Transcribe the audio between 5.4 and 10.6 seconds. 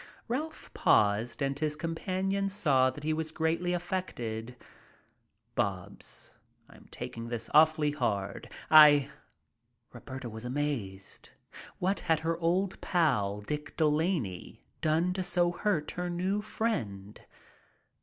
"Bobs, I'm taking this awfully hard. I" Roberta was